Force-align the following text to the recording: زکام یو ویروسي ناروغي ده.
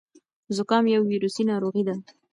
زکام 0.57 0.83
یو 0.95 1.01
ویروسي 1.11 1.43
ناروغي 1.51 1.83
ده. 1.87 1.95